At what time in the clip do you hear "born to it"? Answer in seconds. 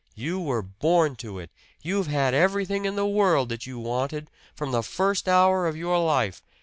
0.63-1.51